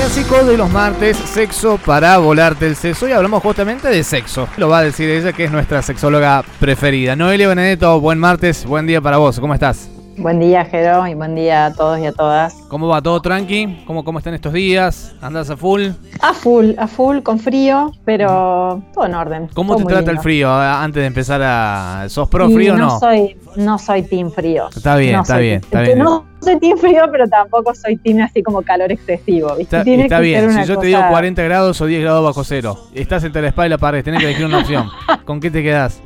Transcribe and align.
Clásico 0.00 0.42
de 0.44 0.56
los 0.56 0.70
martes, 0.70 1.14
sexo 1.14 1.78
para 1.84 2.16
volarte 2.16 2.66
el 2.66 2.74
seso. 2.74 3.06
Y 3.06 3.12
hablamos 3.12 3.42
justamente 3.42 3.86
de 3.86 4.02
sexo. 4.02 4.48
Lo 4.56 4.66
va 4.70 4.78
a 4.78 4.82
decir 4.82 5.10
ella, 5.10 5.34
que 5.34 5.44
es 5.44 5.52
nuestra 5.52 5.82
sexóloga 5.82 6.42
preferida. 6.58 7.14
Noelia 7.14 7.48
Benedetto, 7.48 8.00
buen 8.00 8.18
martes, 8.18 8.64
buen 8.64 8.86
día 8.86 9.02
para 9.02 9.18
vos. 9.18 9.38
¿Cómo 9.38 9.52
estás? 9.52 9.90
Buen 10.16 10.40
día, 10.40 10.64
Jero, 10.64 11.06
y 11.06 11.14
buen 11.14 11.34
día 11.34 11.66
a 11.66 11.74
todos 11.74 11.98
y 11.98 12.06
a 12.06 12.12
todas. 12.12 12.54
¿Cómo 12.68 12.88
va 12.88 13.00
todo 13.00 13.20
tranqui? 13.20 13.84
¿Cómo, 13.86 14.04
cómo 14.04 14.18
están 14.18 14.34
estos 14.34 14.52
días? 14.52 15.14
¿Andas 15.20 15.48
a 15.50 15.56
full? 15.56 15.88
A 16.20 16.34
full, 16.34 16.72
a 16.78 16.86
full, 16.86 17.20
con 17.20 17.38
frío, 17.38 17.92
pero 18.04 18.82
todo 18.92 19.06
en 19.06 19.14
orden. 19.14 19.48
¿Cómo 19.54 19.76
todo 19.76 19.86
te 19.86 19.94
trata 19.94 20.10
el 20.10 20.18
frío 20.18 20.52
antes 20.52 21.02
de 21.02 21.06
empezar 21.06 21.40
a... 21.42 22.06
¿Sos 22.08 22.28
pro 22.28 22.50
frío 22.50 22.74
o 22.74 22.76
no? 22.76 22.98
soy, 22.98 23.36
no 23.56 23.78
soy 23.78 24.02
team 24.02 24.30
frío. 24.30 24.68
Está 24.74 24.96
bien, 24.96 25.14
No 25.16 25.22
está 25.22 25.38
bien, 25.38 25.60
team- 25.60 25.64
está 25.64 25.80
bien. 25.82 25.98
No 25.98 26.26
soy 26.40 26.58
team 26.58 26.78
frío, 26.78 27.02
pero 27.12 27.28
tampoco 27.28 27.74
soy 27.74 27.96
team 27.96 28.20
así 28.22 28.42
como 28.42 28.62
calor 28.62 28.90
excesivo. 28.92 29.48
¿viste? 29.56 29.76
Está, 29.76 29.84
Tiene 29.84 30.04
está 30.04 30.16
que 30.16 30.22
bien, 30.22 30.40
ser 30.40 30.50
si 30.50 30.56
una 30.56 30.64
yo 30.64 30.78
te 30.78 30.86
digo 30.86 31.00
40 31.10 31.42
grados 31.42 31.80
o 31.80 31.86
10 31.86 32.02
grados 32.02 32.24
bajo 32.24 32.44
cero, 32.44 32.78
estás 32.94 33.24
entre 33.24 33.42
la 33.42 33.48
espada 33.48 33.66
y 33.66 33.70
la 33.70 33.78
pared, 33.78 34.02
tenés 34.04 34.20
que 34.20 34.26
elegir 34.26 34.46
una 34.46 34.58
opción. 34.58 34.88
¿Con 35.24 35.40
qué 35.40 35.50
te 35.50 35.62
quedás? 35.62 36.00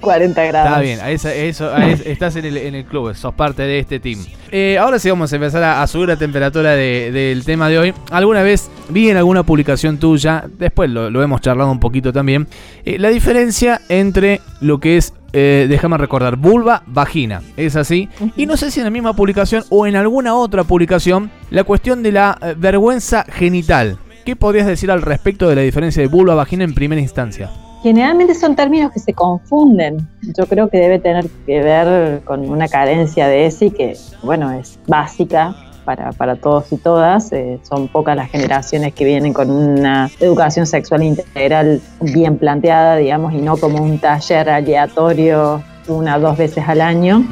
40 0.00 0.44
grados. 0.44 0.68
Está 0.70 0.80
bien, 0.80 1.00
a 1.00 1.10
esa- 1.10 1.34
eso, 1.34 1.72
a 1.72 1.86
es- 1.88 2.04
estás 2.06 2.36
en 2.36 2.44
el, 2.46 2.56
en 2.56 2.74
el 2.74 2.84
club, 2.84 3.14
sos 3.14 3.34
parte 3.34 3.62
de 3.62 3.78
este 3.78 4.00
team. 4.00 4.24
Eh, 4.50 4.78
ahora 4.78 4.98
sí 4.98 5.08
vamos 5.10 5.32
a 5.32 5.36
empezar 5.36 5.62
a, 5.62 5.82
a 5.82 5.86
subir 5.86 6.08
la 6.08 6.16
temperatura 6.16 6.72
de- 6.72 7.10
del 7.12 7.44
tema 7.44 7.68
de 7.68 7.78
hoy. 7.78 7.94
Alguna 8.10 8.42
vez 8.42 8.70
vi 8.88 9.10
en 9.10 9.16
alguna 9.16 9.42
publicación 9.42 9.98
tuya, 9.98 10.44
después 10.58 10.90
lo, 10.90 11.10
lo 11.10 11.22
hemos 11.22 11.40
charlado 11.40 11.70
un 11.70 11.80
poquito 11.80 12.12
también, 12.12 12.46
eh, 12.84 12.98
la 12.98 13.08
diferencia 13.08 13.80
entre 13.88 14.40
lo 14.60 14.78
que 14.78 14.96
es, 14.96 15.12
eh, 15.34 15.66
déjame 15.68 15.98
recordar, 15.98 16.36
vulva, 16.36 16.84
vagina. 16.86 17.42
¿Es 17.56 17.74
así? 17.74 18.08
Y 18.36 18.46
no 18.46 18.56
sé 18.56 18.70
si 18.70 18.78
en 18.78 18.84
la 18.84 18.90
misma 18.90 19.14
publicación 19.14 19.64
o 19.68 19.86
en 19.86 19.96
alguna 19.96 20.36
otra 20.36 20.62
publicación, 20.62 21.30
la 21.50 21.64
cuestión 21.64 22.04
de 22.04 22.12
la 22.12 22.38
eh, 22.40 22.54
vergüenza 22.56 23.24
genital. 23.24 23.98
¿Qué 24.24 24.36
podrías 24.36 24.66
decir 24.66 24.92
al 24.92 25.02
respecto 25.02 25.48
de 25.48 25.56
la 25.56 25.62
diferencia 25.62 26.02
de 26.02 26.08
vulva, 26.08 26.36
vagina 26.36 26.62
en 26.62 26.72
primera 26.72 27.00
instancia? 27.00 27.50
Generalmente 27.82 28.34
son 28.34 28.54
términos 28.54 28.92
que 28.92 29.00
se 29.00 29.12
confunden. 29.12 30.08
Yo 30.38 30.46
creo 30.46 30.70
que 30.70 30.78
debe 30.78 31.00
tener 31.00 31.26
que 31.44 31.60
ver 31.60 32.22
con 32.24 32.48
una 32.48 32.68
carencia 32.68 33.26
de 33.26 33.46
ese 33.46 33.70
que, 33.70 33.94
bueno, 34.22 34.52
es 34.52 34.78
básica 34.86 35.54
para, 35.84 36.12
para 36.12 36.36
todos 36.36 36.72
y 36.72 36.76
todas. 36.76 37.32
Eh, 37.32 37.58
son 37.62 37.88
pocas 37.88 38.16
las 38.16 38.30
generaciones 38.30 38.94
que 38.94 39.04
vienen 39.04 39.32
con 39.32 39.50
una 39.50 40.10
educación 40.20 40.66
sexual 40.66 41.02
integral 41.02 41.80
bien 42.00 42.38
planteada, 42.38 42.96
digamos, 42.96 43.32
y 43.34 43.38
no 43.38 43.56
como 43.56 43.82
un 43.82 43.98
taller 43.98 44.48
aleatorio 44.50 45.62
una 45.88 46.16
o 46.16 46.20
dos 46.20 46.36
veces 46.36 46.64
al 46.66 46.80
año. 46.80 47.24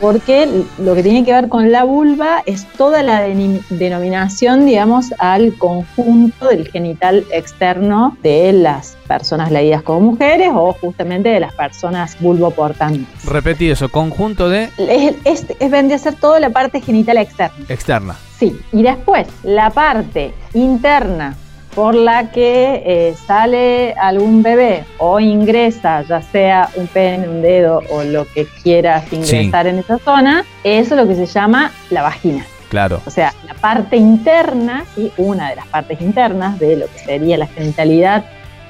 Porque 0.00 0.64
lo 0.78 0.94
que 0.94 1.02
tiene 1.02 1.24
que 1.24 1.32
ver 1.32 1.48
con 1.48 1.72
la 1.72 1.84
vulva 1.84 2.42
es 2.46 2.66
toda 2.76 3.02
la 3.02 3.22
denominación, 3.22 4.66
digamos, 4.66 5.12
al 5.18 5.54
conjunto 5.54 6.48
del 6.48 6.68
genital 6.70 7.24
externo 7.32 8.16
de 8.22 8.52
las 8.52 8.96
personas 9.06 9.50
leídas 9.50 9.82
como 9.82 10.00
mujeres 10.00 10.50
o 10.54 10.72
justamente 10.74 11.30
de 11.30 11.40
las 11.40 11.54
personas 11.54 12.16
vulvoportantes. 12.20 13.24
Repetí 13.24 13.70
eso, 13.70 13.88
conjunto 13.88 14.48
de 14.48 14.70
Es, 14.76 15.14
es, 15.24 15.46
es 15.58 15.70
vendría 15.70 15.96
a 15.96 16.00
ser 16.00 16.14
toda 16.14 16.40
la 16.40 16.50
parte 16.50 16.80
genital 16.80 17.18
externa. 17.18 17.64
externa. 17.68 18.16
Sí, 18.38 18.58
y 18.72 18.82
después 18.82 19.26
la 19.42 19.70
parte 19.70 20.32
interna 20.54 21.36
por 21.74 21.94
la 21.94 22.30
que 22.30 22.82
eh, 22.84 23.14
sale 23.26 23.94
algún 23.94 24.42
bebé 24.42 24.84
o 24.98 25.20
ingresa, 25.20 26.02
ya 26.02 26.22
sea 26.22 26.68
un 26.76 26.86
pene, 26.86 27.28
un 27.28 27.42
dedo 27.42 27.82
o 27.90 28.02
lo 28.02 28.26
que 28.26 28.46
quieras 28.62 29.12
ingresar 29.12 29.66
en 29.66 29.78
esa 29.78 29.98
zona, 29.98 30.44
eso 30.64 30.94
es 30.94 31.00
lo 31.00 31.08
que 31.08 31.14
se 31.14 31.26
llama 31.26 31.72
la 31.90 32.02
vagina. 32.02 32.44
Claro. 32.68 33.00
O 33.06 33.10
sea, 33.10 33.32
la 33.46 33.54
parte 33.54 33.96
interna, 33.96 34.84
¿sí? 34.94 35.10
una 35.16 35.50
de 35.50 35.56
las 35.56 35.66
partes 35.68 36.00
internas 36.00 36.58
de 36.58 36.76
lo 36.76 36.86
que 36.86 36.98
sería 36.98 37.38
la 37.38 37.46
genitalidad 37.46 38.24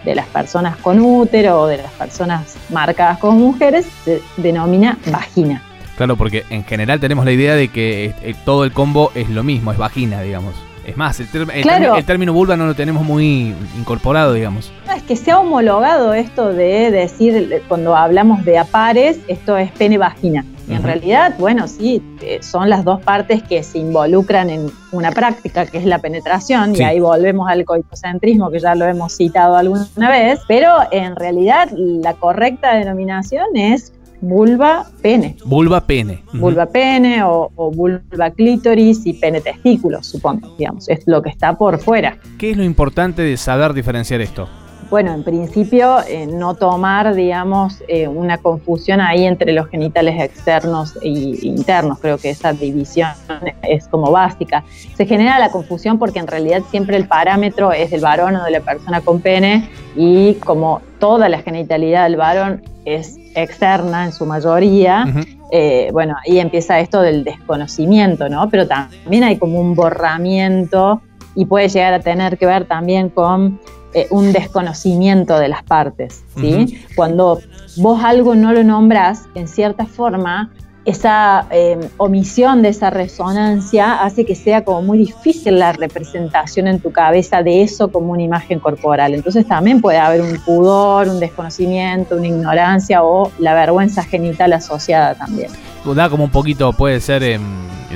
de 0.05 0.15
las 0.15 0.27
personas 0.27 0.77
con 0.77 1.01
útero 1.01 1.63
o 1.63 1.67
de 1.67 1.79
las 1.79 1.91
personas 1.93 2.57
marcadas 2.71 3.19
como 3.19 3.39
mujeres, 3.39 3.87
se 4.05 4.23
denomina 4.37 4.97
vagina. 5.11 5.63
Claro, 5.97 6.17
porque 6.17 6.45
en 6.51 6.65
general 6.65 7.01
tenemos 7.01 7.25
la 7.25 7.33
idea 7.33 7.55
de 7.55 7.69
que 7.69 8.15
eh, 8.23 8.35
todo 8.45 8.65
el 8.65 8.73
combo 8.73 9.11
es 9.17 9.29
lo 9.29 9.43
mismo, 9.43 9.73
es 9.73 9.79
vagina, 9.79 10.23
digamos. 10.23 10.55
Es 10.89 10.97
más, 10.97 11.21
el, 11.21 11.29
el 11.55 11.63
Claro. 11.63 11.97
el 11.97 12.05
término 12.05 12.33
vulva 12.33 12.57
no 12.57 12.67
lo 12.67 12.75
tenemos 12.75 13.05
muy 13.05 13.55
incorporado, 13.77 14.33
digamos. 14.33 14.73
No, 14.87 14.93
es 14.95 15.03
que 15.03 15.17
se 15.17 15.31
ha 15.31 15.39
homologado 15.39 16.15
esto 16.15 16.49
de 16.53 16.91
decir, 16.91 17.63
cuando 17.69 17.95
hablamos 17.97 18.45
de 18.45 18.59
apares, 18.59 19.19
esto 19.29 19.57
es 19.57 19.71
pene-vagina. 19.73 20.45
Y 20.69 20.75
en 20.75 20.83
realidad, 20.83 21.35
bueno, 21.39 21.67
sí, 21.67 22.03
eh, 22.21 22.41
son 22.43 22.69
las 22.69 22.85
dos 22.85 23.01
partes 23.03 23.43
que 23.43 23.63
se 23.63 23.79
involucran 23.79 24.51
en 24.51 24.71
una 24.93 25.11
práctica 25.13 25.65
que 25.65 25.79
es 25.79 25.87
la 25.87 25.99
penetración, 25.99 26.75
Sí. 26.75 26.83
y 26.83 26.85
ahí 26.85 27.01
volvemos 27.01 27.49
al 27.49 27.65
coitocentrismo 27.65 28.51
que 28.51 28.59
ya 28.59 28.75
lo 28.75 28.85
hemos 28.87 29.17
citado 29.17 29.57
alguna 29.57 30.11
vez, 30.11 30.41
pero 30.47 30.71
en 30.91 31.17
realidad 31.17 31.71
la 31.75 32.13
correcta 32.15 32.75
denominación 32.75 33.47
es 33.57 33.95
vulva-pene. 34.21 35.37
Vulva 35.45 35.87
pene. 35.87 36.23
Ujú. 36.29 36.39
Vulva-pene 36.39 37.23
o, 37.23 37.51
o 37.55 37.71
vulva-clítoris 37.71 39.07
y 39.07 39.15
pene-testículo, 39.15 40.03
supongo, 40.03 40.55
digamos, 40.59 40.89
es 40.89 41.07
lo 41.07 41.23
que 41.23 41.31
está 41.31 41.57
por 41.57 41.79
fuera. 41.79 42.19
¿Qué 42.39 42.51
es 42.51 42.57
lo 42.57 42.65
importante 42.65 43.23
de 43.23 43.37
saber 43.37 43.73
diferenciar 43.73 44.21
esto? 44.21 44.49
Bueno, 44.91 45.13
en 45.13 45.23
principio, 45.23 45.99
eh, 46.09 46.27
no 46.27 46.55
tomar, 46.55 47.15
digamos, 47.15 47.83
eh, 47.89 48.09
una 48.09 48.39
confusión 48.39 49.03
ahí 49.03 49.27
entre 49.27 49.53
los 49.53 49.69
genitales 49.69 50.19
externos 50.19 50.97
e 51.03 51.09
internos. 51.43 51.99
Creo 51.99 52.17
que 52.17 52.31
esa 52.31 52.55
división 52.55 53.11
es 53.63 53.87
como 53.89 54.11
básica. 54.11 54.65
Se 54.97 55.05
genera 55.05 55.39
la 55.39 55.51
confusión 55.51 55.99
porque 55.99 56.21
en 56.21 56.27
realidad 56.27 56.63
siempre 56.71 56.97
el 56.97 57.07
parámetro 57.07 57.71
es 57.73 57.91
del 57.91 58.01
varón 58.01 58.37
o 58.37 58.45
de 58.45 58.51
la 58.51 58.61
persona 58.61 59.03
con 59.03 59.21
pene 59.21 59.69
y 59.95 60.35
como 60.37 60.81
toda 60.99 61.29
la 61.29 61.43
genitalidad 61.43 62.05
del 62.05 62.17
varón 62.17 62.63
es 62.87 63.19
externa 63.43 64.05
en 64.05 64.13
su 64.13 64.27
mayoría, 64.27 65.07
eh, 65.51 65.91
bueno, 65.93 66.17
ahí 66.27 66.39
empieza 66.39 66.79
esto 66.81 67.01
del 67.01 67.25
desconocimiento, 67.25 68.29
¿no? 68.29 68.49
Pero 68.51 68.67
también 68.67 69.25
hay 69.25 69.37
como 69.39 69.61
un 69.61 69.75
borramiento 69.75 71.01
y 71.35 71.45
puede 71.45 71.69
llegar 71.69 71.95
a 71.95 72.01
tener 72.01 72.39
que 72.39 72.47
ver 72.47 72.67
también 72.67 73.09
con 73.09 73.61
eh, 73.95 74.07
un 74.11 74.33
desconocimiento 74.33 75.39
de 75.39 75.49
las 75.49 75.63
partes, 75.63 76.25
¿sí? 76.37 76.85
Cuando 76.95 77.41
vos 77.77 78.05
algo 78.05 78.35
no 78.35 78.53
lo 78.53 78.63
nombras, 78.63 79.25
en 79.35 79.49
cierta 79.49 79.87
forma, 79.87 80.51
esa 80.89 81.47
eh, 81.51 81.79
omisión 81.99 82.63
de 82.63 82.71
esa 82.71 82.89
resonancia 82.89 84.03
hace 84.03 84.25
que 84.25 84.35
sea 84.35 84.65
como 84.65 84.81
muy 84.81 84.97
difícil 84.97 85.59
la 85.59 85.73
representación 85.73 86.67
en 86.67 86.81
tu 86.81 86.93
cabeza 86.93 87.43
de 87.43 87.63
eso 87.63 87.93
como 87.93 88.13
una 88.13 88.23
imagen 88.23 88.59
corporal. 88.59 89.13
Entonces 89.13 89.47
también 89.47 89.83
puede 89.83 89.99
haber 89.99 90.23
un 90.23 90.39
pudor, 90.47 91.09
un 91.09 91.21
desconocimiento, 91.21 92.17
una 92.17 92.29
ignorancia 92.29 93.05
o 93.05 93.31
la 93.39 93.53
vergüenza 93.53 94.03
genital 94.03 94.55
asociada 94.55 95.15
también. 95.15 95.51
Da 95.95 96.09
como 96.09 96.25
un 96.25 96.31
poquito, 96.31 96.73
puede 96.73 97.01
ser 97.01 97.23
em, 97.23 97.43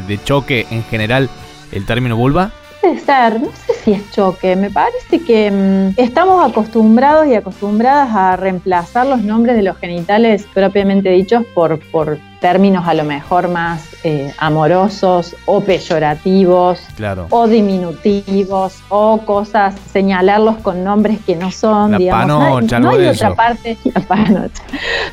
de 0.06 0.22
choque 0.22 0.66
en 0.70 0.82
general 0.84 1.30
el 1.72 1.86
término 1.86 2.14
vulva. 2.14 2.50
Puede 2.82 2.98
ser, 2.98 3.40
no 3.40 3.46
sé 3.66 3.71
si 3.84 3.92
es 3.92 4.10
choque, 4.10 4.56
me 4.56 4.70
parece 4.70 5.20
que 5.20 5.50
mm, 5.50 6.00
estamos 6.00 6.48
acostumbrados 6.48 7.26
y 7.26 7.34
acostumbradas 7.34 8.10
a 8.14 8.36
reemplazar 8.36 9.06
los 9.06 9.22
nombres 9.22 9.56
de 9.56 9.62
los 9.62 9.76
genitales 9.76 10.46
propiamente 10.54 11.10
dichos 11.10 11.44
por, 11.54 11.78
por 11.90 12.18
términos 12.40 12.86
a 12.86 12.94
lo 12.94 13.04
mejor 13.04 13.48
más 13.48 13.91
eh, 14.04 14.32
amorosos 14.38 15.36
o 15.46 15.60
peyorativos 15.60 16.80
Claro. 16.96 17.26
o 17.30 17.46
diminutivos 17.46 18.74
o 18.88 19.18
cosas, 19.24 19.74
señalarlos 19.92 20.56
con 20.56 20.82
nombres 20.84 21.18
que 21.24 21.36
no 21.36 21.50
son, 21.50 21.92
La 21.92 21.98
digamos. 21.98 22.26
No 22.26 22.56
hay- 22.58 22.80
no 22.80 23.10
otra 23.10 23.34
parte, 23.34 23.76
la 23.94 24.00
panocha. 24.00 24.62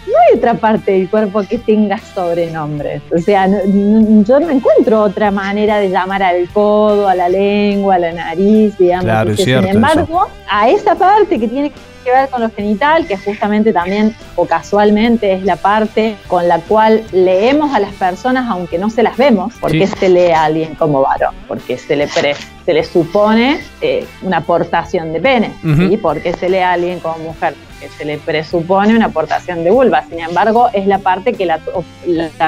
No 0.07 0.13
hay 0.31 0.37
otra 0.37 0.53
parte 0.55 0.91
del 0.93 1.09
cuerpo 1.09 1.41
que 1.47 1.57
tenga 1.59 1.97
sobrenombres. 1.99 3.01
O 3.13 3.19
sea, 3.19 3.47
no- 3.47 3.59
no- 3.65 4.23
yo 4.23 4.39
no 4.39 4.49
encuentro 4.49 5.03
otra 5.03 5.31
manera 5.31 5.77
de 5.77 5.89
llamar 5.89 6.23
al 6.23 6.47
codo, 6.49 7.07
a 7.07 7.15
la 7.15 7.29
lengua, 7.29 7.95
a 7.95 7.99
la 7.99 8.11
nariz, 8.13 8.77
digamos. 8.77 9.05
Claro, 9.05 9.29
Y 9.29 9.33
es 9.33 9.37
que, 9.37 9.43
cierto 9.45 9.67
Sin 9.67 9.75
embargo, 9.75 10.27
a 10.49 10.69
esa 10.69 10.95
parte 10.95 11.39
que 11.39 11.47
tiene 11.47 11.69
que 11.69 11.79
ver 12.05 12.29
con 12.29 12.41
lo 12.41 12.49
genital, 12.49 13.07
que 13.07 13.17
justamente 13.17 13.73
también 13.73 14.15
o 14.35 14.45
casualmente 14.45 15.33
es 15.33 15.43
la 15.43 15.55
parte 15.55 16.15
con 16.27 16.47
la 16.47 16.59
cual 16.59 17.03
leemos 17.11 17.73
a 17.73 17.79
las 17.79 17.93
personas 17.93 18.49
aunque 18.49 18.77
no 18.77 18.89
se 18.89 19.03
las 19.03 19.17
vemos. 19.17 19.53
¿Por 19.55 19.71
qué 19.71 19.87
se 19.87 20.09
lee 20.09 20.31
a 20.31 20.45
alguien 20.45 20.75
como 20.75 21.01
varón? 21.01 21.35
Porque 21.47 21.77
se 21.77 21.95
le, 21.95 22.07
se 22.07 22.73
le 22.73 22.83
supone 22.83 23.59
eh, 23.81 24.05
una 24.21 24.37
aportación 24.37 25.13
de 25.13 25.19
pene. 25.19 25.51
¿Y 25.63 25.97
por 25.97 26.21
qué 26.21 26.33
se 26.33 26.49
lee 26.49 26.59
a 26.59 26.73
alguien 26.73 26.99
como 26.99 27.17
mujer? 27.19 27.55
Porque 27.67 27.89
se 27.89 28.05
le 28.05 28.17
presupone 28.17 28.95
una 28.95 29.05
aportación 29.05 29.63
de 29.63 29.71
vulva. 29.71 30.03
Sin 30.09 30.19
embargo, 30.19 30.69
es 30.73 30.87
la 30.87 30.99
parte 30.99 31.33
que 31.33 31.45
la, 31.45 31.59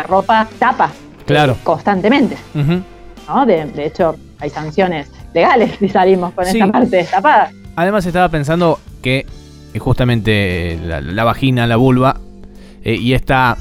ropa 0.08 0.48
tapa 0.60 0.92
claro. 1.26 1.58
constantemente. 1.64 2.38
¿no? 2.54 3.46
de, 3.46 3.86
hecho, 3.86 4.16
hay 4.40 4.50
sanciones 4.50 5.08
legales 5.34 5.72
si 5.80 5.90
salimos 5.90 6.34
con 6.34 6.48
esta 6.48 6.68
parte 6.68 6.98
destapada. 6.98 7.52
Además 7.76 8.06
estaba 8.06 8.30
pensando 8.30 8.80
que 9.02 9.26
justamente 9.80 10.80
la, 10.84 11.24
vagina, 11.24 11.68
la 11.68 11.76
vulva, 11.76 12.20
eh, 12.84 12.96
y 12.96 13.14
esta, 13.14 13.58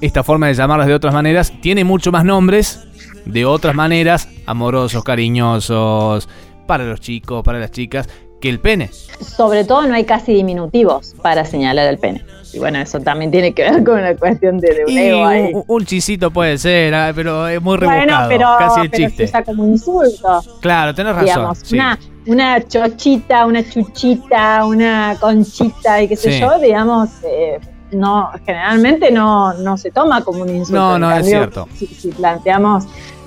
esta 0.00 0.22
forma 0.22 0.48
de 0.48 0.54
llamarlas 0.54 0.86
de 0.86 0.94
otras 0.94 1.14
maneras, 1.14 1.52
tiene 1.60 1.84
mucho 1.84 2.12
más 2.12 2.24
nombres 2.24 2.80
de 3.24 3.44
otras 3.44 3.74
maneras, 3.74 4.28
amorosos, 4.46 5.04
cariñosos, 5.04 6.28
para 6.66 6.84
los 6.84 7.00
chicos, 7.00 7.42
para 7.42 7.58
las 7.58 7.70
chicas, 7.70 8.08
que 8.40 8.48
el 8.48 8.60
pene. 8.60 8.90
Sobre 9.20 9.64
todo 9.64 9.86
no 9.86 9.94
hay 9.94 10.04
casi 10.04 10.32
diminutivos 10.32 11.14
para 11.22 11.44
señalar 11.44 11.86
el 11.88 11.98
pene. 11.98 12.24
Y 12.52 12.58
bueno, 12.58 12.80
eso 12.80 12.98
también 13.00 13.30
tiene 13.30 13.52
que 13.52 13.62
ver 13.62 13.84
con 13.84 14.02
la 14.02 14.16
cuestión 14.16 14.58
de, 14.58 14.84
un 14.86 14.98
ego 14.98 15.24
ahí. 15.24 15.52
Un, 15.66 15.84
chisito 15.84 16.30
puede 16.30 16.58
ser, 16.58 16.94
ah, 16.94 17.12
pero 17.14 17.46
es 17.46 17.62
muy 17.62 17.76
rebuscado, 17.76 18.28
pero, 18.28 18.48
casi 18.58 18.80
el 18.80 18.90
chiste. 18.90 19.24
Usa 19.24 19.44
como 19.44 19.66
insulto. 19.66 20.42
Claro, 20.60 20.94
tenés 20.94 21.14
razón. 21.14 21.56
una, 21.72 21.98
una 22.26 22.66
chochita, 22.66 23.46
una 23.46 23.68
chuchita, 23.68 24.64
una 24.66 25.16
conchita 25.20 26.02
y 26.02 26.08
qué 26.08 26.16
sé 26.16 26.40
yo, 26.40 26.58
digamos, 26.58 27.08
eh, 27.24 27.58
no, 27.92 28.30
generalmente 28.44 29.10
no, 29.10 29.54
no 29.54 29.76
se 29.76 29.90
toma 29.90 30.22
como 30.22 30.42
un 30.42 30.50
insulto. 30.50 30.80
No, 30.80 30.98
no, 30.98 31.12
es 31.12 31.26
cierto. 31.26 31.68
si 31.74 32.08
planteamos 32.16 32.86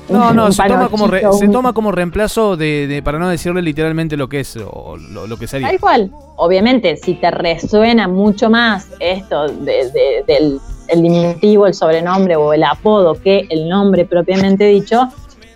no, 0.10 0.34
no, 0.34 0.52
se 0.52 0.64
toma, 0.64 0.90
como 0.90 1.10
se 1.10 1.48
toma 1.48 1.74
como 1.74 1.92
reemplazo 1.92 2.58
de, 2.58 3.02
para 3.04 3.20
no 3.20 3.30
decirle 3.30 3.62
literalmente 3.62 4.18
lo 4.18 4.28
que 4.28 4.42
es 4.42 4.58
o 4.58 4.98
lo, 4.98 5.38
que 5.38 5.48
sería. 5.48 5.68
Tal 5.68 5.80
cual. 5.80 6.12
Obviamente, 6.36 6.98
si 6.98 7.16
te 7.16 7.32
resuena 7.32 8.08
mucho 8.08 8.50
más 8.50 8.90
esto 9.00 9.48
del 9.48 10.60
el 10.90 11.02
diminutivo, 11.02 11.66
el 11.66 11.74
sobrenombre 11.74 12.36
o 12.36 12.54
el 12.54 12.64
apodo 12.64 13.16
que 13.16 13.48
el 13.50 13.70
nombre 13.70 14.04
propiamente 14.06 14.66
dicho, 14.66 15.08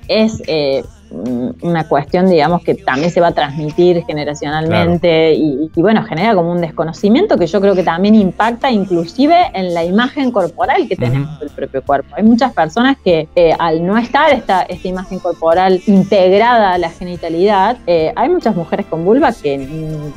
es 0.07 0.42
eh, 0.48 0.86
una 1.09 1.88
cuestión, 1.88 2.30
digamos, 2.30 2.63
que 2.63 2.75
también 2.75 3.12
se 3.12 3.21
va 3.21 3.27
a 3.27 3.31
transmitir 3.31 4.04
generacionalmente 4.06 5.33
y, 5.33 5.69
bueno, 5.75 6.04
genera 6.04 6.36
como 6.36 6.51
un 6.51 6.62
desconocimiento 6.62 7.38
que 7.38 7.48
yo 7.48 7.62
creo 7.62 7.75
que 7.75 7.83
también 7.83 8.15
impacta 8.15 8.71
inclusive 8.71 9.36
en 9.54 9.74
la 9.74 9.83
imagen 9.83 10.31
corporal 10.31 10.88
que 10.88 10.95
tenemos 10.95 11.39
del 11.39 11.50
propio 11.50 11.83
cuerpo. 11.83 12.15
Hay 12.15 12.24
muchas 12.24 12.54
personas 12.54 12.98
que 13.04 13.27
eh, 13.36 13.54
al 13.57 13.86
no 13.86 13.98
estar 13.98 14.31
esta, 14.31 14.63
esta 14.63 14.88
imagen 14.88 15.19
corporal 15.19 15.81
integrada 15.88 16.74
a 16.74 16.77
la 16.77 16.89
genitalidad, 16.89 17.77
eh, 17.88 18.12
hay 18.15 18.30
muchas 18.30 18.56
mujeres 18.56 18.86
con 18.86 19.06
vulva 19.06 19.31
que 19.31 19.57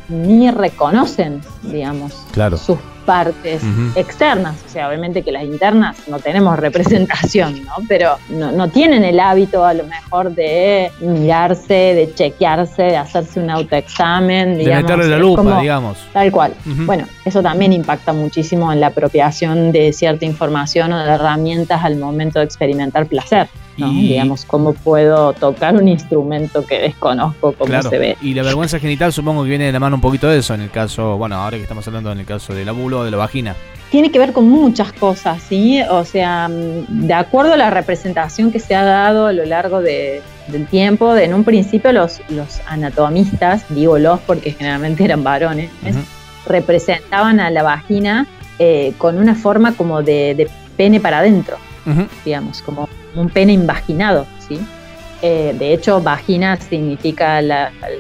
ni, 0.09 0.51
reconocen, 0.51 1.41
digamos, 1.63 2.27
claro. 2.33 2.57
sus 2.57 2.79
partes 3.11 3.61
externas, 3.97 4.55
o 4.65 4.69
sea, 4.69 4.87
obviamente 4.89 5.23
que 5.23 5.33
las 5.33 5.43
internas 5.43 5.97
no 6.07 6.21
tenemos 6.21 6.57
representación, 6.61 7.65
¿no? 7.65 7.73
Pero 7.89 8.19
no, 8.29 8.69
tienen 8.69 9.03
el 9.03 9.19
hábito 9.19 9.65
a 9.65 9.75
lo 9.75 9.83
mejor 9.83 10.33
de 10.33 10.93
mirarse, 11.01 11.75
de 11.75 12.15
chequearse, 12.15 12.85
de 12.85 12.97
hacerse 12.97 13.41
un 13.41 13.51
autoexamen, 13.51 14.59
de 14.59 14.77
meterle 14.77 15.09
la 15.09 15.19
lupa, 15.19 15.61
digamos. 15.61 15.99
Tal 16.13 16.31
cual. 16.31 16.55
Bueno, 16.65 17.05
eso 17.25 17.43
también 17.43 17.73
impacta 17.73 18.13
muchísimo 18.13 18.73
en 18.73 18.79
la 18.79 18.87
apropiación 18.87 19.73
de 19.73 19.93
cierta 19.93 20.25
información 20.25 20.93
o 20.93 21.05
de 21.05 21.11
herramientas 21.11 21.83
al 21.83 21.97
momento 21.97 22.39
de 22.39 22.45
experimentar 22.45 23.07
placer. 23.07 23.49
Y, 23.89 24.09
digamos, 24.09 24.45
cómo 24.45 24.73
puedo 24.75 25.33
tocar 25.33 25.75
un 25.75 25.89
instrumento 25.89 26.65
que 26.67 26.79
desconozco 26.81 27.53
cómo 27.53 27.83
se 27.83 27.99
ve. 27.99 28.17
Y 28.21 28.35
la 28.35 28.43
vergüenza 28.43 28.79
genital 28.79 29.13
supongo 29.13 29.43
que 29.43 29.51
viene 29.51 29.67
de 29.67 29.73
la 29.73 29.81
mano 29.81 29.97
un 29.97 30.03
poquito 30.03 30.29
de 30.29 30.39
eso 30.39 30.55
en 30.55 30.63
el 30.63 30.71
caso, 30.71 31.17
bueno, 31.17 31.37
ahora 31.37 31.57
que 31.57 31.63
estamos 31.63 31.87
hablando 31.87 32.13
en 32.13 32.21
el 32.21 32.27
caso 32.27 32.55
del 32.55 32.69
abulo 32.69 33.01
o 33.01 33.05
de 33.05 33.11
la 33.11 33.17
vagina. 33.17 33.57
Tiene 33.91 34.13
que 34.13 34.19
ver 34.21 34.33
con 34.33 34.49
muchas 34.49 34.93
cosas, 34.93 35.43
¿sí? 35.43 35.81
O 35.91 36.05
sea, 36.05 36.49
de 36.49 37.15
acuerdo 37.15 37.55
a 37.55 37.57
la 37.57 37.71
representación 37.71 38.53
que 38.53 38.61
se 38.61 38.75
ha 38.75 38.85
dado 38.85 39.27
a 39.27 39.33
lo 39.33 39.45
largo 39.45 39.81
del 39.81 40.23
tiempo, 40.71 41.17
en 41.17 41.35
un 41.35 41.43
principio 41.43 41.93
los, 41.93 42.21
los 42.29 42.61
anatomistas, 42.69 43.65
digo 43.69 43.99
los 43.99 44.21
porque 44.21 44.53
generalmente 44.53 45.05
eran 45.05 45.25
varones, 45.25 45.71
representaban 46.47 47.41
a 47.41 47.51
la 47.51 47.63
vagina 47.63 48.27
eh, 48.59 48.93
con 48.99 49.19
una 49.19 49.35
forma 49.35 49.75
como 49.75 50.03
de, 50.03 50.49
pene 50.77 51.01
para 51.01 51.19
adentro, 51.19 51.57
digamos, 52.25 52.63
como 52.63 52.89
un 53.15 53.29
pene 53.29 53.53
invaginado, 53.53 54.27
¿sí? 54.47 54.61
Eh, 55.23 55.55
de 55.59 55.75
hecho, 55.75 56.01
vagina 56.01 56.57
significa 56.57 57.41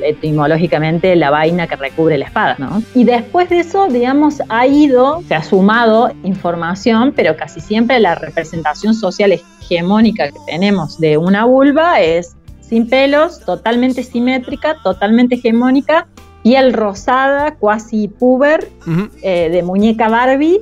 etimológicamente 0.03 1.15
la 1.17 1.29
vaina 1.29 1.67
que 1.67 1.77
recubre 1.77 2.17
la 2.17 2.25
espada, 2.25 2.57
¿no? 2.59 2.83
Y 2.95 3.05
después 3.05 3.51
de 3.51 3.61
eso, 3.61 3.89
digamos, 3.89 4.41
ha 4.49 4.67
ido, 4.67 5.23
se 5.29 5.35
ha 5.35 5.43
sumado 5.43 6.11
información, 6.25 7.13
pero 7.15 7.37
casi 7.37 7.61
siempre 7.61 8.01
la 8.01 8.15
representación 8.15 8.95
social 8.95 9.33
hegemónica 9.33 10.31
que 10.31 10.39
tenemos 10.47 10.99
de 10.99 11.19
una 11.19 11.45
vulva 11.45 12.01
es 12.01 12.37
sin 12.63 12.89
pelos, 12.89 13.41
totalmente 13.41 14.03
simétrica, 14.03 14.77
totalmente 14.83 15.35
hegemónica, 15.35 16.07
piel 16.43 16.73
rosada, 16.73 17.55
cuasi 17.55 18.09
puber, 18.09 18.69
eh, 19.23 19.51
de 19.51 19.63
muñeca 19.63 20.09
Barbie. 20.09 20.61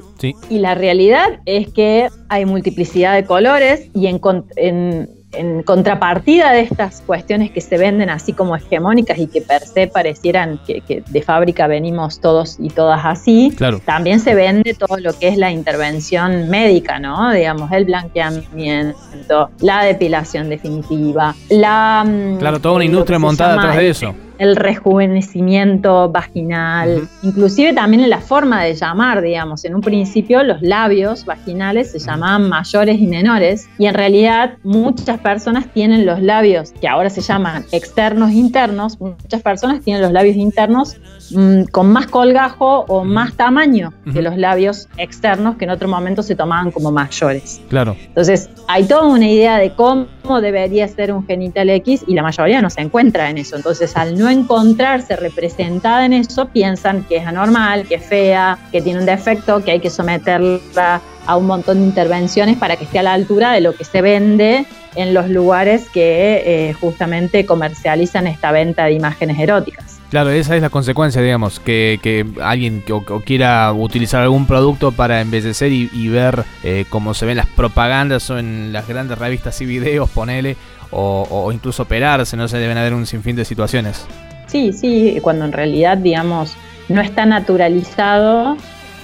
Y 0.48 0.58
la 0.58 0.74
realidad 0.74 1.40
es 1.46 1.68
que 1.72 2.08
hay 2.28 2.44
multiplicidad 2.44 3.14
de 3.14 3.24
colores 3.24 3.88
y 3.94 4.06
en, 4.06 4.20
en, 4.56 5.62
contrapartida 5.64 6.52
de 6.52 6.60
estas 6.60 7.02
cuestiones 7.02 7.50
que 7.50 7.60
se 7.60 7.76
venden 7.76 8.08
así 8.08 8.32
como 8.32 8.56
hegemónicas 8.56 9.18
y 9.18 9.26
que 9.26 9.42
per 9.42 9.60
se 9.60 9.86
parecieran 9.86 10.58
que, 10.66 11.02
de 11.06 11.22
fábrica 11.22 11.66
venimos 11.66 12.20
todos 12.20 12.56
y 12.58 12.70
todas 12.70 13.02
así, 13.04 13.54
también 13.84 14.20
se 14.20 14.34
vende 14.34 14.72
todo 14.74 14.96
lo 14.96 15.16
que 15.16 15.28
es 15.28 15.36
la 15.36 15.52
intervención 15.52 16.48
médica, 16.48 16.98
¿no? 16.98 17.30
Digamos, 17.32 17.70
el 17.72 17.84
blanqueamiento, 17.84 19.50
la 19.60 19.84
depilación 19.84 20.48
definitiva, 20.48 21.34
la... 21.50 22.04
Mm, 22.06 22.38
claro, 22.38 22.58
toda 22.58 22.76
una 22.76 22.84
industria 22.86 23.18
montada 23.18 23.54
atrás 23.54 23.76
de 23.76 23.90
eso 23.90 24.14
el 24.38 24.56
rejuvenecimiento 24.56 26.08
vaginal, 26.10 27.08
inclusive 27.22 27.72
también 27.72 28.04
en 28.04 28.10
la 28.10 28.20
forma 28.20 28.62
de 28.62 28.74
llamar, 28.74 29.20
digamos. 29.20 29.64
En 29.64 29.74
un 29.74 29.80
principio 29.80 30.42
los 30.42 30.62
labios 30.62 31.24
vaginales 31.24 31.92
se 31.92 31.98
llamaban 31.98 32.48
mayores 32.48 33.00
y 33.00 33.06
menores 33.06 33.68
y 33.78 33.86
en 33.86 33.94
realidad 33.94 34.54
muchas 34.62 35.18
personas 35.18 35.66
tienen 35.72 36.06
los 36.06 36.22
labios 36.22 36.72
que 36.80 36.88
ahora 36.88 37.10
se 37.10 37.20
llaman 37.20 37.64
externos 37.72 38.30
e 38.30 38.34
internos, 38.34 39.00
muchas 39.00 39.42
personas 39.42 39.82
tienen 39.82 40.02
los 40.02 40.12
labios 40.12 40.36
internos 40.36 40.96
mm, 41.32 41.64
con 41.72 41.92
más 41.92 42.06
colgajo 42.06 42.84
o 42.88 43.04
más 43.04 43.34
tamaño 43.34 43.92
que 44.12 44.22
los 44.22 44.36
labios 44.36 44.88
externos 44.96 45.56
que 45.56 45.64
en 45.64 45.70
otro 45.70 45.88
momento 45.88 46.22
se 46.22 46.34
tomaban 46.34 46.70
como 46.70 46.92
mayores. 46.92 47.60
Claro. 47.68 47.96
Entonces 48.06 48.48
hay 48.68 48.84
toda 48.84 49.04
una 49.04 49.28
idea 49.28 49.58
de 49.58 49.72
cómo 49.74 50.40
debería 50.40 50.86
ser 50.88 51.12
un 51.12 51.26
genital 51.26 51.70
X 51.70 52.04
y 52.06 52.14
la 52.14 52.22
mayoría 52.22 52.62
no 52.62 52.70
se 52.70 52.80
encuentra 52.80 53.30
en 53.30 53.38
eso. 53.38 53.56
Entonces 53.56 53.96
al 53.96 54.18
no 54.18 54.27
encontrarse 54.28 55.16
representada 55.16 56.04
en 56.06 56.12
eso, 56.12 56.48
piensan 56.48 57.04
que 57.04 57.16
es 57.16 57.26
anormal, 57.26 57.86
que 57.86 57.96
es 57.96 58.04
fea, 58.04 58.58
que 58.72 58.80
tiene 58.80 59.00
un 59.00 59.06
defecto, 59.06 59.62
que 59.64 59.72
hay 59.72 59.80
que 59.80 59.90
someterla 59.90 61.00
a 61.26 61.36
un 61.36 61.46
montón 61.46 61.78
de 61.78 61.84
intervenciones 61.84 62.56
para 62.56 62.76
que 62.76 62.84
esté 62.84 62.98
a 62.98 63.02
la 63.02 63.12
altura 63.12 63.52
de 63.52 63.60
lo 63.60 63.74
que 63.74 63.84
se 63.84 64.00
vende 64.00 64.64
en 64.94 65.14
los 65.14 65.28
lugares 65.28 65.88
que 65.90 66.42
eh, 66.44 66.72
justamente 66.74 67.44
comercializan 67.44 68.26
esta 68.26 68.50
venta 68.50 68.86
de 68.86 68.92
imágenes 68.92 69.38
eróticas. 69.38 69.97
Claro, 70.10 70.30
esa 70.30 70.56
es 70.56 70.62
la 70.62 70.70
consecuencia, 70.70 71.20
digamos, 71.20 71.60
que, 71.60 72.26
alguien 72.40 72.82
que, 72.82 72.94
quiera 73.26 73.72
utilizar 73.74 74.22
algún 74.22 74.46
producto 74.46 74.90
para 74.92 75.20
embellecer 75.20 75.70
y, 75.70 76.08
ver 76.08 76.44
eh, 76.64 76.86
cómo 76.88 77.12
se 77.12 77.26
ven 77.26 77.36
las 77.36 77.46
propagandas 77.46 78.30
o 78.30 78.38
en 78.38 78.72
las 78.72 78.88
grandes 78.88 79.18
revistas 79.18 79.60
y 79.60 79.66
videos, 79.66 80.08
ponele, 80.08 80.56
o, 80.90 81.50
incluso 81.52 81.82
operarse, 81.82 82.38
no 82.38 82.48
se 82.48 82.56
deben 82.56 82.78
haber 82.78 82.94
un 82.94 83.06
sinfín 83.06 83.36
de 83.36 83.44
situaciones. 83.44 84.06
Sí, 84.46 84.72
sí, 84.72 85.18
cuando 85.20 85.44
en 85.44 85.52
realidad, 85.52 85.98
digamos, 85.98 86.56
no 86.88 87.02
está 87.02 87.26
naturalizado 87.26 88.56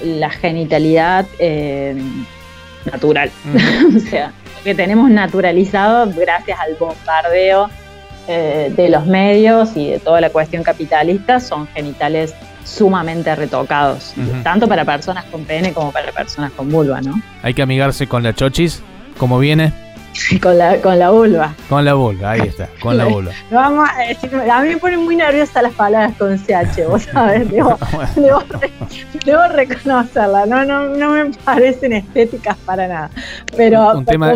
la 0.02 0.30
genitalidad 0.30 1.26
eh, 1.38 2.00
natural. 2.90 3.30
o 3.96 4.00
sea, 4.00 4.32
que 4.62 4.74
tenemos 4.74 5.10
naturalizado 5.10 6.10
gracias 6.16 6.58
al 6.58 6.76
bombardeo 6.76 7.68
eh, 8.28 8.72
de 8.74 8.88
los 8.88 9.06
medios 9.06 9.76
y 9.76 9.90
de 9.90 9.98
toda 9.98 10.20
la 10.20 10.30
cuestión 10.30 10.62
capitalista 10.62 11.40
son 11.40 11.66
genitales 11.68 12.34
sumamente 12.64 13.34
retocados, 13.36 14.14
tanto 14.42 14.66
para 14.66 14.86
personas 14.86 15.24
con 15.26 15.44
pene 15.44 15.74
como 15.74 15.92
para 15.92 16.10
personas 16.12 16.50
con 16.52 16.70
vulva, 16.70 17.02
¿no? 17.02 17.20
Hay 17.42 17.52
que 17.52 17.60
amigarse 17.60 18.06
con 18.06 18.22
la 18.22 18.34
chochis, 18.34 18.82
como 19.18 19.38
viene. 19.38 19.83
con 20.42 20.58
la, 20.58 20.80
con 20.80 20.98
la 20.98 21.10
vulva. 21.10 21.54
Con 21.68 21.84
la 21.84 21.94
vulva, 21.94 22.32
ahí 22.32 22.40
está, 22.42 22.68
con 22.80 22.96
la 22.96 23.04
vulva. 23.06 23.32
Vamos 23.50 23.88
a, 23.88 24.08
decir, 24.08 24.34
a 24.34 24.62
mí 24.62 24.68
me 24.68 24.76
ponen 24.78 25.00
muy 25.04 25.16
nerviosa 25.16 25.62
las 25.62 25.72
palabras 25.74 26.16
con 26.16 26.38
CH, 26.38 26.86
vos 26.88 27.02
sabés, 27.02 27.50
debo, 27.50 27.78
debo, 28.16 28.42
debo 29.24 29.48
reconocerla, 29.48 30.46
no, 30.46 30.64
no, 30.64 30.88
no 30.88 31.10
me 31.10 31.30
parecen 31.44 31.92
estéticas 31.92 32.56
para 32.58 32.88
nada. 32.88 33.10
Pero 33.56 33.92
un, 33.98 34.04
tema, 34.04 34.32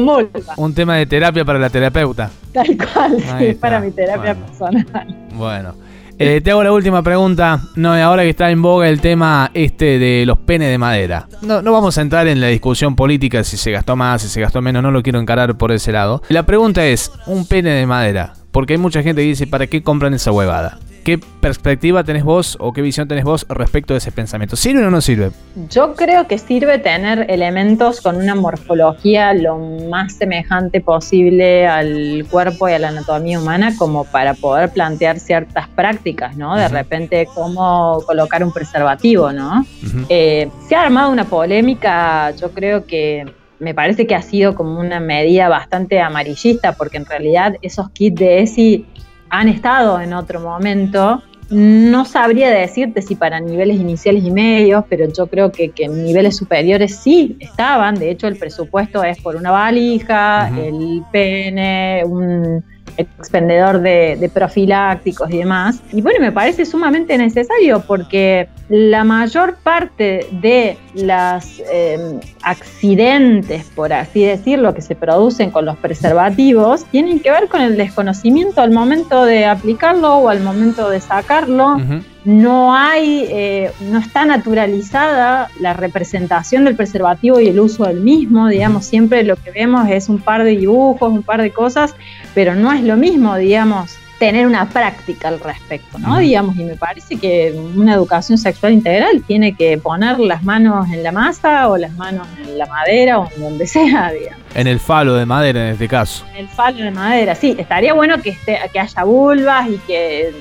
un 0.56 0.75
tema 0.75 0.97
de 0.97 1.06
terapia 1.06 1.44
para 1.44 1.58
la 1.58 1.70
terapeuta. 1.70 2.30
Tal 2.52 2.76
cual, 2.76 3.23
sí, 3.38 3.54
para 3.54 3.80
mi 3.80 3.90
terapia 3.90 4.35
personal. 4.35 4.87
Bueno. 5.35 5.88
Eh, 6.21 6.41
te 6.41 6.51
hago 6.51 6.65
la 6.65 6.73
última 6.73 7.03
pregunta. 7.03 7.61
No, 7.77 7.95
ahora 7.95 8.25
que 8.25 8.31
está 8.31 8.51
en 8.51 8.61
boga 8.61 8.89
el 8.89 9.01
tema 9.01 9.53
este 9.55 10.01
de 10.01 10.27
los 10.27 10.39
penes 10.39 10.69
de 10.69 10.77
madera. 10.77 11.29
No, 11.43 11.63
no 11.63 11.73
vamos 11.73 11.97
a 11.97 12.01
entrar 12.01 12.27
en 12.27 12.41
la 12.41 12.49
discusión 12.49 12.97
política 12.97 13.45
si 13.45 13.57
se 13.57 13.71
gastó 13.71 13.95
más, 13.95 14.23
si 14.23 14.29
se 14.29 14.41
gastó 14.41 14.61
menos, 14.61 14.83
no 14.83 14.91
lo 14.91 15.03
quiero 15.03 15.21
encarar 15.21 15.57
por 15.57 15.71
ese 15.71 15.93
lado. 15.93 16.23
La 16.29 16.45
pregunta 16.45 16.85
es, 16.85 17.13
un 17.27 17.47
pene 17.47 17.71
de 17.71 17.87
madera, 17.87 18.35
porque 18.51 18.73
hay 18.73 18.79
mucha 18.79 19.03
gente 19.03 19.23
que 19.23 19.29
dice, 19.29 19.47
¿para 19.47 19.69
qué 19.69 19.83
compran 19.83 20.13
esa 20.13 20.33
huevada? 20.33 20.79
¿Qué 21.09 21.17
perspectiva 21.17 22.05
tenés 22.05 22.23
vos 22.23 22.59
o 22.61 22.75
qué 22.75 22.83
visión 22.83 23.09
tenés 23.09 23.25
vos 23.25 23.47
respecto 23.49 23.95
de 23.95 23.99
ese 23.99 24.12
pensamiento? 24.12 24.57
¿Sirve 24.57 24.85
o 24.85 24.91
no 24.91 25.00
sirve? 25.00 25.31
Yo 25.71 25.95
creo 25.95 26.29
que 26.29 26.37
sirve 26.37 26.79
tener 26.79 27.25
elementos 27.31 28.03
con 28.03 28.17
una 28.17 28.35
morfología 28.35 29.33
lo 29.33 29.57
más 29.88 30.17
semejante 30.17 30.83
posible 30.83 31.67
al 31.67 32.27
cuerpo 32.31 32.69
y 32.69 32.75
a 32.75 32.79
la 32.79 32.88
anatomía 32.88 33.41
humana 33.41 33.73
como 33.79 34.05
para 34.05 34.35
poder 34.35 34.69
plantear 34.69 35.19
ciertas 35.19 35.67
prácticas, 35.69 36.37
¿no? 36.37 36.55
De 36.55 36.69
repente, 36.69 37.27
cómo 37.35 38.03
colocar 38.05 38.45
un 38.45 38.53
preservativo, 38.53 39.33
¿no? 39.33 39.65
Eh, 40.11 40.50
se 40.69 40.77
ha 40.77 40.83
armado 40.83 41.11
una 41.11 41.25
polémica, 41.25 42.33
yo 42.33 42.50
creo 42.50 42.85
que 42.85 43.25
me 43.61 43.73
parece 43.73 44.07
que 44.07 44.15
ha 44.15 44.21
sido 44.21 44.55
como 44.55 44.79
una 44.79 45.00
medida 45.00 45.49
bastante 45.49 46.03
amarillista, 46.03 46.75
porque 46.75 46.99
en 46.99 47.07
realidad 47.07 47.55
esos 47.62 47.88
kits 47.93 48.21
de 48.21 48.43
ESI 48.43 48.87
han 49.30 49.49
estado 49.49 50.00
en 50.00 50.12
otro 50.12 50.40
momento. 50.40 51.23
No 51.50 52.04
sabría 52.04 52.50
decirte 52.50 53.00
si 53.00 53.14
para 53.14 53.40
niveles 53.40 53.80
iniciales 53.80 54.23
y 54.23 54.30
medios, 54.30 54.85
pero 54.88 55.11
yo 55.11 55.26
creo 55.28 55.50
que, 55.50 55.73
en 55.78 56.04
niveles 56.04 56.37
superiores 56.37 56.97
sí 56.97 57.37
estaban. 57.40 57.94
De 57.94 58.11
hecho, 58.11 58.26
el 58.26 58.37
presupuesto 58.37 59.02
es 59.02 59.18
por 59.20 59.35
una 59.35 59.50
valija, 59.50 60.50
el 60.50 61.02
pene, 61.11 62.02
un 62.04 62.62
expendedor 62.97 63.80
de, 63.80 64.30
profilácticos 64.33 65.30
y 65.30 65.38
demás. 65.38 65.80
Y 65.92 66.02
bueno, 66.02 66.21
me 66.21 66.33
parece 66.33 66.64
sumamente 66.64 67.16
necesario 67.18 67.83
porque 67.87 68.49
la 68.68 69.04
mayor 69.04 69.57
parte 69.62 70.26
de 70.30 70.76
los 70.95 71.62
em, 71.73 72.21
accidentes, 72.42 73.64
por 73.75 73.92
así 73.92 74.25
decirlo, 74.25 74.75
que 74.75 74.83
se 74.83 74.95
producen 74.95 75.50
con 75.50 75.64
los 75.64 75.76
preservativos, 75.78 76.85
tienen 76.87 77.21
que 77.21 77.30
ver 77.30 77.49
con 77.49 77.62
el 77.62 77.76
desconocimiento 77.76 78.61
al 78.61 78.73
momento 78.73 79.25
de 79.25 79.47
aplicarlo 79.47 80.16
o 80.16 80.28
al 80.28 80.40
momento 80.40 80.90
de 80.90 81.00
sacarlo 81.00 81.76
no 82.25 82.75
hay, 82.75 83.27
eh, 83.29 83.71
no 83.81 83.99
está 83.99 84.25
naturalizada 84.25 85.51
la 85.61 85.73
representación 85.73 86.65
del 86.65 86.77
preservativo 86.77 87.41
y 87.41 87.49
el 87.49 87.61
uso 87.61 87.85
del 87.85 88.01
mismo, 88.01 88.49
digamos, 88.49 88.85
siempre 88.85 89.23
lo 89.23 89.37
que 89.37 89.51
vemos 89.51 89.89
es 89.89 90.09
un 90.09 90.19
par 90.19 90.45
de 90.45 90.51
dibujos, 90.51 91.13
un 91.13 91.23
par 91.23 91.41
de 91.41 91.51
cosas, 91.53 91.95
pero 92.35 92.55
no 92.55 92.73
es 92.73 92.83
lo 92.83 92.97
mismo, 92.97 93.37
digamos, 93.37 93.99
tener 94.19 94.47
una 94.47 94.69
práctica 94.69 95.29
al 95.29 95.39
respecto, 95.39 95.99
¿no? 95.99 96.19
Digamos, 96.19 96.57
y 96.57 96.65
me 96.65 96.75
parece 96.75 97.17
que 97.17 97.55
una 97.77 97.95
educación 97.95 98.37
sexual 98.37 98.73
integral 98.73 99.23
tiene 99.27 99.55
que 99.55 99.79
poner 99.79 100.19
las 100.19 100.43
manos 100.43 100.89
en 100.93 101.03
la 101.03 101.13
masa 101.13 101.69
o 101.69 101.77
las 101.77 101.93
manos 101.93 102.27
en 102.45 102.59
la 102.59 102.67
madera 102.67 103.21
o 103.21 103.31
en 103.37 103.41
donde 103.41 103.67
sea, 103.67 104.11
digamos. 104.11 104.43
En 104.55 104.67
el 104.67 104.81
falo 104.81 105.15
de 105.15 105.25
madera 105.25 105.67
en 105.67 105.73
este 105.75 105.87
caso. 105.87 106.25
En 106.33 106.39
el 106.39 106.49
falo 106.49 106.83
de 106.83 106.91
madera, 106.91 107.35
sí. 107.37 107.55
Estaría 107.59 107.95
bueno 107.95 108.21
que, 108.21 108.31
esté, 108.31 108.59
que 108.73 108.81
haya 108.81 109.05
vulvas 109.05 109.69
y 109.69 109.79
que 109.87 110.35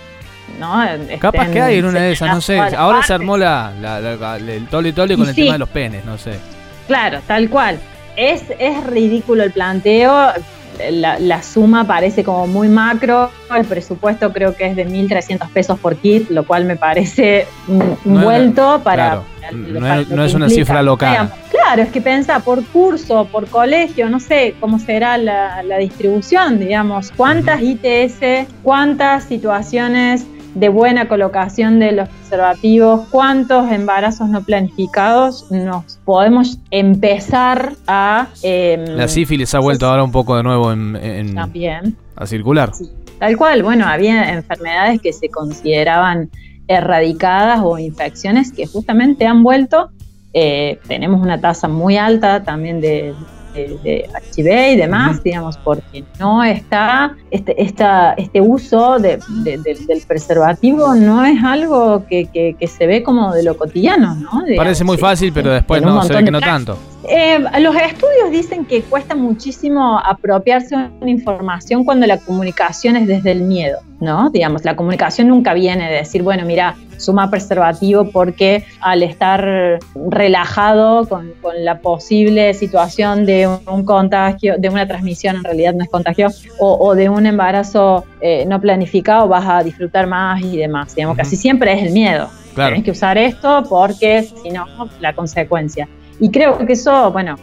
¿no? 0.60 0.84
Capaz 1.20 1.50
que 1.50 1.62
hay 1.62 1.78
en 1.78 1.86
una 1.86 2.02
de 2.02 2.12
esas, 2.14 2.34
no 2.34 2.42
sé. 2.42 2.60
Ahora 2.60 3.04
se 3.04 3.14
armó 3.14 3.38
la, 3.38 3.72
el 4.38 4.68
tole 4.68 4.94
tole 4.94 5.16
con 5.18 5.28
el 5.28 5.36
tema 5.36 5.54
de 5.54 5.60
los 5.60 5.70
penes, 5.70 6.06
no 6.06 6.18
sé. 6.18 6.34
Claro, 6.88 7.20
tal 7.28 7.50
cual. 7.50 7.78
Es, 8.16 8.44
es 8.58 8.84
ridículo 8.86 9.44
el 9.44 9.52
planteo. 9.52 10.34
La, 10.92 11.42
suma 11.42 11.86
parece 11.86 12.24
como 12.24 12.48
muy 12.48 12.68
macro. 12.68 13.32
El 13.56 13.66
presupuesto 13.66 14.32
creo 14.32 14.56
que 14.56 14.68
es 14.68 14.76
de 14.76 14.88
1.300 14.88 15.50
pesos 15.50 15.80
por 15.80 15.96
kit, 15.96 16.30
lo 16.30 16.46
cual 16.46 16.66
me 16.66 16.76
parece 16.76 17.48
un 17.68 18.22
vuelto 18.22 18.82
para. 18.84 19.22
no, 19.52 20.24
es, 20.24 20.34
una 20.34 20.50
cifra 20.50 20.82
local. 20.82 21.32
Claro, 21.52 21.82
es 21.82 21.90
que 21.90 22.00
pensa 22.00 22.40
por 22.40 22.64
curso, 22.66 23.26
por 23.26 23.48
colegio, 23.48 24.10
no 24.10 24.20
sé 24.20 24.56
cómo 24.60 24.80
será 24.80 25.18
la, 25.18 25.78
distribución, 25.80 26.60
digamos. 26.60 27.12
¿Cuántas 27.12 27.62
ITS, 27.62 28.48
cuántas 28.64 29.26
situaciones 29.26 30.26
de 30.60 30.70
buena 30.70 31.08
colocación 31.08 31.80
de 31.80 31.92
los 31.92 32.10
preservativos, 32.10 33.08
cuántos 33.10 33.72
embarazos 33.72 34.28
no 34.30 34.44
planificados 34.44 35.52
nos 35.52 36.00
podemos 36.04 36.60
empezar 36.72 37.74
a... 37.88 38.28
Em, 38.42 38.86
la 38.96 39.08
sífilis 39.08 39.54
ha 39.54 39.60
vuelto 39.60 39.88
ahora 39.88 40.04
un 40.04 40.12
poco 40.12 40.36
de 40.36 40.44
nuevo 40.44 40.72
en, 40.72 41.36
también. 41.36 41.96
a 42.16 42.26
circular. 42.26 42.72
Tal 43.20 43.38
cual, 43.38 43.64
bueno, 43.64 43.88
había 43.88 44.34
enfermedades 44.34 45.02
que 45.02 45.14
se 45.14 45.30
consideraban 45.30 46.30
erradicadas 46.68 47.62
o 47.64 47.78
infecciones 47.78 48.52
que 48.52 48.66
justamente 48.68 49.26
han 49.26 49.44
vuelto. 49.44 49.92
Eh, 50.34 50.80
tenemos 50.88 51.22
una 51.22 51.40
tasa 51.40 51.68
muy 51.68 51.98
alta 51.98 52.44
también 52.44 52.82
de 52.82 53.14
de, 53.84 54.10
HIV 54.36 54.74
y 54.74 54.76
demás, 54.76 55.24
digamos, 55.24 55.58
porque 55.58 56.04
no 56.20 56.44
está, 56.44 57.16
este, 57.32 57.62
esta, 57.62 58.14
este 58.14 58.42
uso 58.42 59.00
del 59.00 59.20
preservativo 60.08 60.96
no 60.96 61.26
es 61.26 61.44
algo 61.44 62.06
que, 62.08 62.56
se 62.68 62.88
ve 62.88 63.04
como 63.04 63.34
de 63.34 63.44
lo 63.44 63.58
cotidiano, 63.58 64.16
¿no? 64.16 64.44
Parece 64.56 64.84
muy 64.84 64.98
fácil, 64.98 65.32
pero 65.34 65.52
después 65.52 65.82
no, 65.82 66.04
se 66.04 66.14
ve 66.14 66.24
que 66.24 66.32
no 66.32 66.42
tanto. 66.42 66.78
Eh, 67.10 67.40
los 67.62 67.74
estudios 67.76 68.32
dicen 68.32 68.66
que 68.66 68.82
cuesta 68.82 69.16
muchísimo 69.16 69.98
apropiarse 69.98 70.76
de 70.76 70.90
una 71.00 71.10
información 71.10 71.86
cuando 71.86 72.06
la 72.06 72.18
comunicación 72.18 72.98
es 72.98 73.08
desde 73.08 73.32
el 73.32 73.44
miedo, 73.44 73.80
¿no? 74.02 74.30
Digamos, 74.30 74.66
la 74.66 74.76
comunicación 74.76 75.30
nunca 75.30 75.54
viene 75.54 75.90
de 75.90 75.96
decir, 75.96 76.22
bueno, 76.22 76.46
mira, 76.46 76.76
suma 76.98 77.30
preservativo 77.30 78.12
porque 78.12 78.66
al 78.82 79.04
estar 79.04 79.80
relajado 80.10 81.08
con, 81.08 81.32
la 81.60 81.80
posible 81.80 82.54
situación 82.54 83.26
de 83.26 83.48
un, 83.48 83.86
contagio, 83.86 84.56
de 84.58 84.68
una 84.68 84.86
transmisión, 84.86 85.38
en 85.38 85.44
realidad 85.46 85.74
no 85.76 85.84
es 85.84 85.90
contagio, 85.90 86.28
o, 86.60 86.94
de 86.94 87.08
un 87.08 87.26
embarazo 87.26 88.04
eh, 88.20 88.46
no 88.46 88.60
planificado, 88.60 89.30
vas 89.30 89.48
a 89.48 89.64
disfrutar 89.64 90.08
más 90.08 90.42
y 90.42 90.58
demás. 90.58 90.94
Digamos, 90.94 91.16
casi 91.16 91.38
siempre 91.38 91.72
es 91.72 91.84
el 91.84 91.94
miedo. 91.94 92.28
Tienes 92.54 92.84
que 92.84 92.92
usar 92.92 93.18
esto 93.18 93.64
porque 93.70 94.24
si 94.24 94.50
no, 94.50 94.66
la 95.00 95.14
consecuencia. 95.14 95.88
Y 96.20 96.32
creo 96.32 96.58
que 96.66 96.74
eso, 96.74 97.12
bueno, 97.12 97.36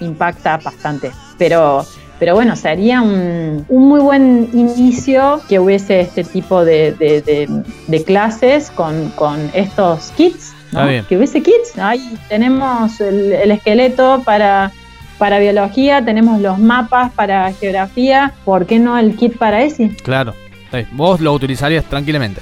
impacta 0.00 0.58
bastante. 0.58 1.12
Pero, 1.38 1.84
pero 2.18 2.34
bueno, 2.34 2.56
sería 2.56 3.02
un, 3.02 3.64
un 3.68 3.88
muy 3.88 4.00
buen 4.00 4.48
inicio 4.52 5.40
que 5.48 5.58
hubiese 5.58 6.00
este 6.00 6.24
tipo 6.24 6.64
de, 6.64 6.92
de, 6.92 8.04
clases 8.04 8.70
con, 8.70 9.10
con, 9.10 9.50
estos 9.54 10.12
kits. 10.16 10.52
¿no? 10.72 10.86
Que 11.08 11.16
hubiese 11.16 11.42
kits. 11.42 11.78
Ahí 11.78 12.18
tenemos 12.28 13.00
el, 13.00 13.50
esqueleto 13.50 14.22
para 14.24 14.72
para 15.18 15.38
biología, 15.38 16.04
tenemos 16.04 16.40
los 16.40 16.58
mapas 16.58 17.12
para 17.12 17.52
geografía, 17.52 18.32
¿por 18.44 18.66
qué 18.66 18.80
no 18.80 18.98
el 18.98 19.14
kit 19.14 19.38
para 19.38 19.62
ESI? 19.62 19.90
Claro, 20.02 20.34
vos 20.90 21.20
lo 21.20 21.32
utilizarías 21.32 21.84
tranquilamente. 21.84 22.40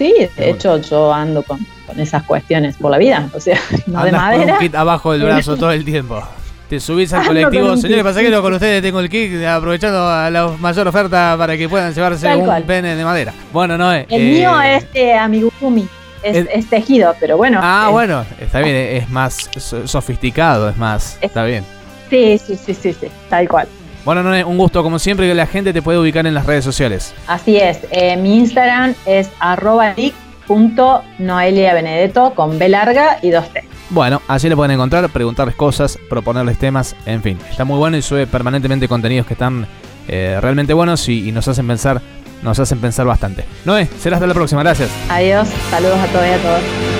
Sí, 0.00 0.14
de 0.34 0.48
hecho 0.48 0.78
yo 0.78 1.12
ando 1.12 1.42
con, 1.42 1.60
esas 1.98 2.22
cuestiones 2.22 2.74
por 2.78 2.90
la 2.90 2.96
vida, 2.96 3.28
o 3.34 3.38
sea, 3.38 3.60
no 3.86 4.02
de 4.02 4.12
madera. 4.12 4.44
Con 4.44 4.52
un 4.54 4.58
kit 4.58 4.74
abajo 4.74 5.12
del 5.12 5.24
brazo 5.24 5.58
todo 5.58 5.72
el 5.72 5.84
tiempo. 5.84 6.22
Te 6.70 6.80
subís 6.80 7.12
al 7.12 7.26
colectivo, 7.26 7.76
señores 7.76 8.02
pasajeros, 8.02 8.40
con 8.40 8.54
ustedes 8.54 8.80
tengo 8.80 9.00
el 9.00 9.10
kit, 9.10 9.44
aprovechando 9.44 10.08
a 10.08 10.30
la 10.30 10.46
mayor 10.58 10.88
oferta 10.88 11.34
para 11.36 11.54
que 11.54 11.68
puedan 11.68 11.92
llevarse 11.92 12.34
un 12.34 12.62
pene 12.62 12.96
de 12.96 13.04
madera. 13.04 13.34
Bueno, 13.52 13.76
no 13.76 13.92
es. 13.92 14.06
El 14.08 14.22
mío 14.22 14.58
eh, 14.62 14.76
es 14.76 14.90
de 14.94 15.12
amigurumi. 15.12 15.86
Es, 16.22 16.70
tejido, 16.70 17.14
pero 17.20 17.36
bueno. 17.36 17.60
Ah, 17.62 17.90
bueno, 17.92 18.24
está 18.40 18.60
bien, 18.60 18.76
es 18.76 19.10
más 19.10 19.50
sofisticado, 19.84 20.70
es 20.70 20.78
más. 20.78 21.18
está 21.20 21.44
bien. 21.44 21.62
Sí, 22.08 22.38
sí, 22.38 22.56
sí, 22.56 22.72
sí, 22.72 22.94
sí, 22.94 23.08
tal 23.28 23.46
cual. 23.46 23.68
Bueno, 24.04 24.22
no, 24.22 24.48
un 24.48 24.58
gusto 24.58 24.82
como 24.82 24.98
siempre 24.98 25.28
que 25.28 25.34
la 25.34 25.46
gente 25.46 25.72
te 25.72 25.82
puede 25.82 25.98
ubicar 25.98 26.26
en 26.26 26.34
las 26.34 26.46
redes 26.46 26.64
sociales. 26.64 27.14
Así 27.26 27.56
es, 27.56 27.80
eh, 27.90 28.16
mi 28.16 28.38
Instagram 28.38 28.94
es 29.06 29.30
arroba 29.40 29.94
Benedetto 31.74 32.34
con 32.34 32.58
B 32.58 32.68
larga 32.68 33.18
y 33.22 33.30
2T. 33.30 33.62
Bueno, 33.90 34.22
así 34.28 34.48
le 34.48 34.56
pueden 34.56 34.72
encontrar, 34.72 35.08
preguntarles 35.10 35.56
cosas, 35.56 35.98
proponerles 36.08 36.58
temas, 36.58 36.94
en 37.06 37.22
fin. 37.22 37.38
Está 37.50 37.64
muy 37.64 37.78
bueno 37.78 37.96
y 37.96 38.02
sube 38.02 38.26
permanentemente 38.26 38.88
contenidos 38.88 39.26
que 39.26 39.34
están 39.34 39.66
eh, 40.08 40.38
realmente 40.40 40.72
buenos 40.72 41.08
y, 41.08 41.32
nos 41.32 41.48
hacen 41.48 41.66
pensar, 41.66 42.00
nos 42.42 42.58
hacen 42.58 42.78
pensar 42.78 43.06
bastante. 43.06 43.44
Noé, 43.64 43.88
será 43.98 44.16
hasta 44.16 44.26
la 44.26 44.34
próxima, 44.34 44.62
gracias. 44.62 44.90
Adiós, 45.08 45.48
saludos 45.70 45.98
a 45.98 46.06
todos 46.06 46.26
y 46.26 46.30
a 46.30 46.38
todos. 46.38 46.99